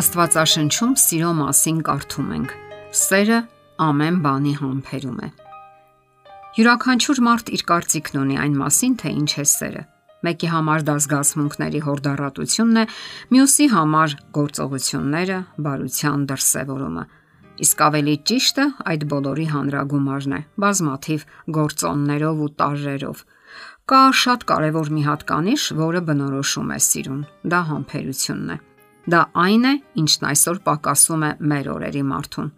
[0.00, 2.52] Աստվածաշնչում սիրո մասին կարդում ենք.
[2.96, 3.38] Սերը
[3.84, 5.28] ամեն բանի համբերում է։
[6.56, 9.82] Յուրաքանչյուր մարդ իր կարծիքն ունի այն մասին, թե ինչ է սերը։
[10.24, 12.84] Մեկի համար դա զգացմունքների հորդառատությունն է,
[13.34, 15.38] մյուսի համար գործողությունները,
[15.68, 17.04] բարության դրսևորումը։
[17.60, 21.28] Իսկ ավելի ճիշտը այդ բոլորի հանրագումարն է՝ բազմաթիվ
[21.60, 23.22] գործոններով ու տարրերով։
[23.90, 28.60] Կա շատ կարևոր մի հատկանիշ, որը բնորոշում է սիրուն։ Դա համբերությունն է։
[29.10, 32.50] Դա այն է, ինչն այսօր պակասում է մեր օրերի մարդուն։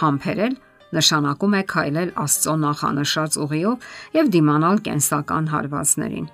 [0.00, 0.56] Համբերել
[0.96, 3.86] նշանակում է քայլել Աստծո նախանշած ուղիով
[4.16, 6.26] եւ դիմանալ կենսական հարվածներին։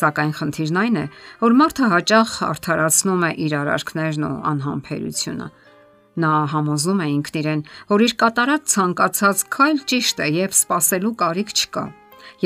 [0.00, 1.04] Սակայն խնդիրն այն է,
[1.42, 5.50] որ մարդը հաճախ արդարացնում է իր արարքներն ու անհամբերությունը։
[6.20, 11.54] Նա համոզում է ինքն իրեն, որ իր կատարած ցանկացած քայլ ճիշտ է եւ սпасելու կարիք
[11.60, 11.84] չկա։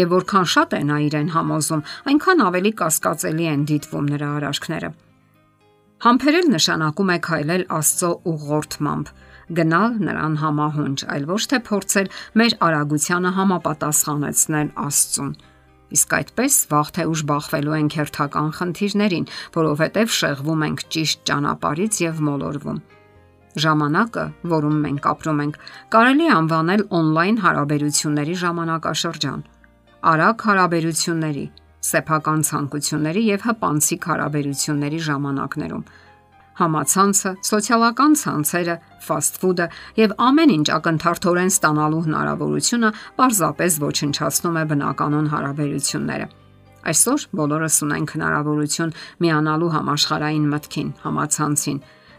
[0.01, 4.95] Եվ որքան շատ է նա իրեն համոզում, այնքան ավելի կասկածելի են դիտվում նրա արարքները։
[6.05, 9.07] Համբերել նշանակում է քայլել Աստծո ուղղորդմամբ,
[9.57, 15.31] գնալ նրան համահունչ, այլ ոչ թե փորձել մեր արագությանը համապատասխանեցնել Աստծուն։
[15.97, 22.23] Իսկ այդպես վաղ թե ուշ բախվելու ենք հերթական խնդիրներին, որովհետև շեղվում ենք ճիշտ ճանապարից եւ
[22.29, 22.85] մոլորվում։
[23.65, 25.59] Ժամանակը, որում մենք ապրում ենք,
[25.95, 29.45] կարելի անվանել on-line հարաբերությունների ժամանակաշրջան։
[30.05, 31.45] Արագ հարաբերությունների,
[31.91, 35.85] սեփական ցանկությունների եւ հպանցիկ հարաբերությունների ժամանակներում
[36.55, 39.67] համացանցը, սոցիալական ցանցերը, ֆաստ ֆուդը
[39.99, 46.29] եւ ամեն ինչ ակնթարթորեն ստանալու հնարավորությունը պարզապես ոչնչացնում է բնականon հարաբերությունները։
[46.85, 51.79] Այսօր բոլորս ունենք հնարավորություն միանալու համաշխարային մտքին, համացանցին,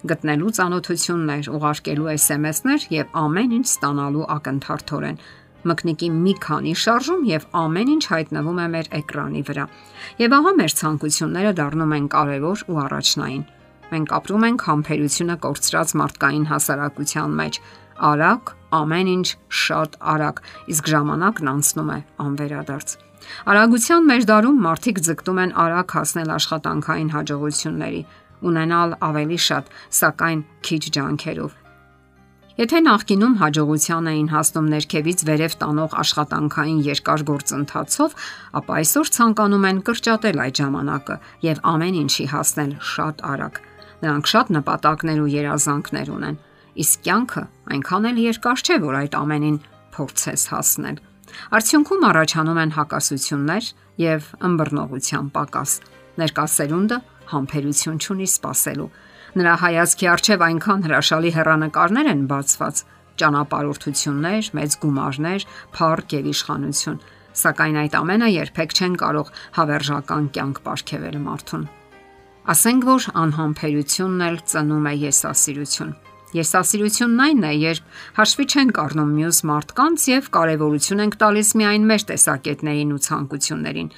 [0.09, 5.21] գտնելու ծանոթություններ, ուղարկելու SMS-ներ եւ ամեն ինչ ստանալու ակնթարթորեն
[5.69, 9.65] մկնիկի մի քանի շարժում եւ ամեն ինչ հայտնվում է մեր էկրանի վրա։
[10.21, 13.43] Եվ ահա մեր ցանկությունները դառնում են կարևոր ու առաջնային։
[13.85, 17.59] Մենք ապրում ենք համբերությունը կորցրած մարդկային հասարակության մեջ։
[18.05, 19.27] Արագ, ամեն ինչ
[19.65, 20.41] շատ արագ,
[20.75, 22.95] իսկ ժամանակն անցնում է անվերադարձ։
[23.51, 28.01] Արագության մեջ դարում մարդիկ ձգտում են արագ հասնել աշխատանքային հաջողությունների,
[28.45, 29.71] ունենալ ավելի շատ,
[30.01, 31.64] սակայն քիչ ջանքերով։
[32.55, 38.13] Եթե նախկինում հաջողության էին հասնում ներքևից վերև տանող աշխատանքային երկար գործընթացով,
[38.59, 43.59] ապա այսօր ցանկանում են կրճատել այդ ժամանակը եւ ամեն ինչի հասնել շատ արագ։
[44.05, 46.37] Նրանք շատ նպատակներ ու երազանքներ ունեն,
[46.79, 47.43] իսկ կյանքը
[47.75, 49.57] այնքան էլ երկար չէ, որ այդ ամենին
[49.99, 50.97] փորձես հասնել։
[51.59, 53.65] Արդյունքում առաջանում են հակասություններ
[53.99, 55.71] եւ ըմբռնողության պակաս։
[56.23, 56.97] Ներկա սերունդը
[57.35, 58.89] համբերություն չունի սпасելու
[59.35, 62.77] Նրա հայացքի առջև այնքան հրաշալի հերանեկարներ են բացված,
[63.19, 67.01] ճանապարհորդություններ, մեծ գումարներ, փառք եւ իշխանություն,
[67.41, 71.67] սակայն այդ ամենը երբեք չեն կարող հավերժական կյանք ապարգևել մարդուն։
[72.55, 75.93] Ասենք որ անհամբերությունն էլ ծնում է եսասիրություն։
[76.35, 82.05] Եսասիրությունն այն է, երբ հաշվի չենք առնում մյուս մարդկանց եւ կարեւորություն ենք տալիս միայն մեր
[82.11, 83.89] տեսակետներին ու ցանկություններին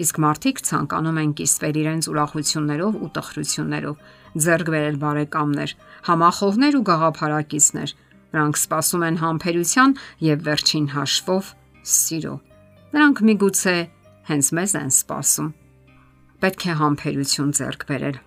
[0.00, 3.96] իսկ մարդիկ ցանկանում են կիսվել իրենց ուրախություններով ու տխրություններով,
[4.44, 5.70] ձեռք բերել բարեկամներ,
[6.08, 7.94] համախոհներ ու գաղափարակիցներ։
[8.30, 9.94] Նրանք սպասում են համբերության
[10.30, 11.50] եւ վերջին հաշվով
[11.90, 12.34] սիրո։
[12.94, 13.76] Նրանք միգուցե
[14.30, 15.48] հենց մեզ են սպասում։
[16.40, 18.20] Պետք է համբերություն ձեռք բերել։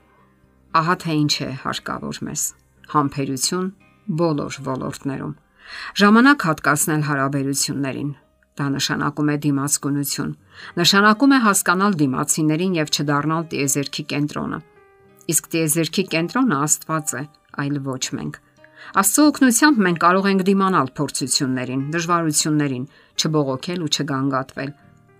[0.73, 2.43] Ահա թե ինչ է հարկավոր մեզ։
[2.93, 3.67] Համբերություն
[4.19, 5.33] բոլոր ոլորտներում։
[6.03, 8.11] Ժամանակ հատկացնել հարաբերություններին,
[8.53, 10.31] Դա նշանակում է դիմացկունություն։
[10.77, 14.59] Նշանակում է հասկանալ դիմացիներին եւ չդառնալ տիեզերքի կենտրոնը։
[15.33, 17.23] Իսկ տիեզերքի կենտրոնը Աստված է,
[17.63, 18.39] այլ ոչ մենք։
[18.99, 22.87] Աստծո օգնությամբ մենք կարող ենք դիմանալ փորձություններին, դժվարություններին,
[23.23, 24.73] չբողոքել ու չգանգատվել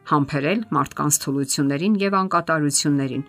[0.10, 3.24] համբերել մարդկանց թուլություններին եւ անկատարություններին,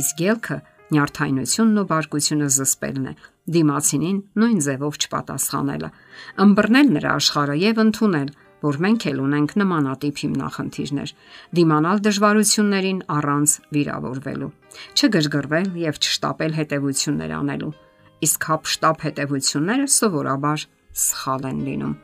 [0.00, 0.58] իսկ ելքը
[0.94, 3.14] նյարդայնությունն ու բարկությունը զսպելն է։
[3.56, 5.90] Դիմացինին նույն ձևով չպատասխանելը,
[6.44, 8.30] ըմբռնել նրա աշխարհը եւ ընդունել,
[8.64, 11.14] որ մենք էլ ունենք նմանատիպ հիմնախնդիրներ։
[11.60, 14.50] Դիմանալ դժվարություններին առանց վիրավորվելու,
[15.00, 17.72] չգժգռվել եւ չշտապել հետեւություններ անելու։
[18.20, 20.68] Իսկ հապշտապ հետեւությունները սովորաբար
[21.06, 21.98] սխալ են լինում։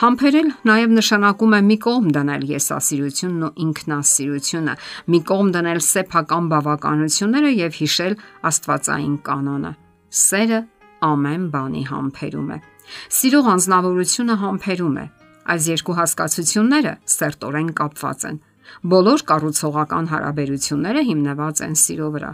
[0.00, 4.74] Համբերել նաև նշանակում է մի կողմ դնել եսասիրությունն ու ինքնասիրությունը,
[5.10, 8.14] մի կողմ դնել սեփական բավականությունները եւ հիշել
[8.50, 9.72] Աստվածային կանոնը։
[10.14, 10.60] Սերը
[11.10, 12.58] ամեն բանի համբերում է։
[13.18, 15.06] Սիրող անznավորությունը համբերում է։
[15.44, 18.38] Այս երկու հասկացությունները սերտորեն կապված են։
[18.94, 22.32] Բոլոր կառուցողական հարաբերությունները հիմնված են սիրո վրա։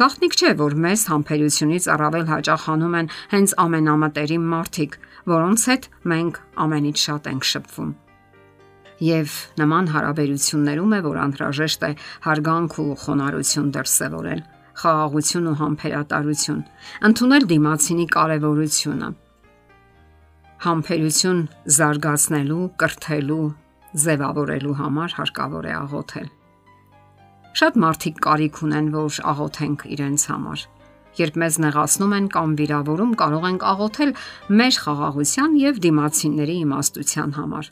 [0.00, 4.96] Գաղտնիք չէ, որ մեզ համբերությունից առավել հաճախանում են հենց ամենամտերիմ մարդիկ,
[5.36, 7.92] որոնց հետ մենք ամենից շատ ենք շփվում։
[9.04, 11.90] Եվ նման հարաբերություններում է, որ անհրաժեշտ է
[12.24, 14.40] հարգանք ու խոնարհություն դրսևորել։
[14.76, 16.64] խաղաղություն ու համբերատարություն,
[17.08, 19.08] ընդունել դիմացինի կարևորությունը։
[20.64, 21.42] Համբերություն
[21.76, 23.42] զարգացնելու, կրթելու,
[24.06, 26.30] ձևավորելու համար հարկավոր է աղոթել։
[27.56, 30.64] Շատ մարդիկ կարիք ունեն, որ աղոթենք իրենց համար
[31.16, 34.10] Երբ մեզ նեղացնում են կամ վիրավորում, կարող ենք աղոթել
[34.60, 37.70] մեր խաղաղության եւ դիմացինների իմաստության համար։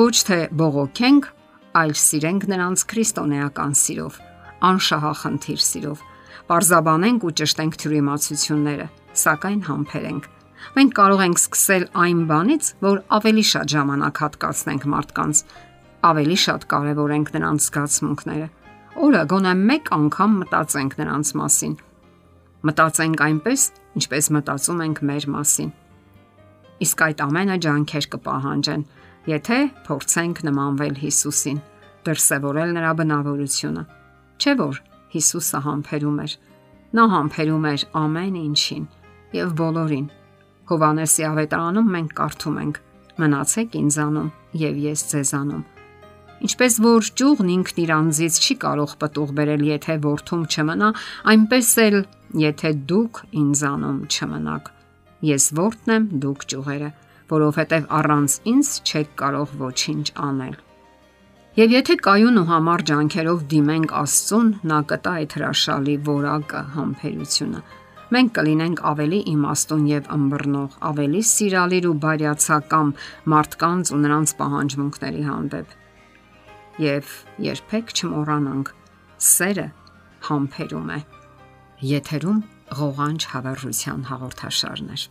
[0.00, 1.28] Ոչ թե բողոքենք,
[1.80, 4.18] այլ սիրենք նրանց քրիստոնեական սիրով,
[4.68, 6.04] անշահախնդիր սիրով։
[6.48, 8.86] Պարզաբանենք ու ճշտենք թյուրիմացությունները,
[9.24, 10.28] սակայն համբերենք։
[10.78, 15.42] Մենք կարող ենք սկսել այն բանից, որ ավելի շատ ժամանակ հատկացնենք մարդկանց,
[16.12, 18.48] ավելի շատ կարևորենք նրանց զգացմունքները։
[19.08, 21.76] Օրը գոնե մեկ անգամ մտածենք նրանց մասին
[22.58, 23.64] Մտածենք այնպես,
[23.98, 25.68] ինչպես մտածում ենք մեր մասին։
[26.82, 28.82] Իսկ այդ ամենը ջանքեր կպահանջեն,
[29.30, 31.60] եթե փորձենք նմանվել Հիսուսին,
[32.08, 33.84] դրսևորել նրա բնավորությունը։
[34.42, 34.80] Չէ՞ որ
[35.14, 36.34] Հիսուսը համբերում էր։
[36.98, 38.84] Նա համբերում էր ամեն ինչին
[39.38, 40.06] եւ բոլորին։
[40.68, 42.78] Հովանեսի ավետարանում մենք կարդում ենք.
[43.18, 44.30] Մնացեք ինձանում
[44.62, 45.64] եւ ես ձեզանում։
[46.38, 50.90] Ինչպես որ ճյուղն ինքն իր անձից չի կարող պատուղ բերել, եթե ворթում չմնա,
[51.32, 51.96] այնպես էլ
[52.44, 54.70] եթե դուք ինձանում չմնաք։
[55.28, 56.90] Ես ворթն եմ, դուք ճյուղերը,
[57.32, 60.56] որովհետև առանց ինձ չեք կարող ոչինչ անել։
[61.58, 67.62] Եվ եթե կայուն ու համառ ջանքերով դիմենք Աստծուն, նա կտա այդ հրաշալի որակը, համբերությունը։
[68.08, 72.92] Մենք կլինենք ավելի իմաստուն եւ ըմբռնող, ավելի սիրալիր ու բարյացակամ
[73.32, 75.74] մարդկանց ու նրանց պահանջմունքների հանդեպ
[76.78, 77.12] եւ
[77.48, 78.72] երբեք չմոռանանք
[79.28, 79.66] սերը
[80.30, 80.98] համբերում է
[81.92, 82.40] եթերում
[82.80, 85.06] ղողանջ հավերժության հաղորդաշարներ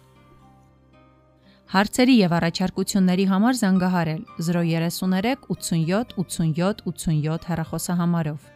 [1.68, 8.54] Հարցերի եւ առաջարկությունների համար զանգահարել 033 87 87 87 հեռախոսահամարով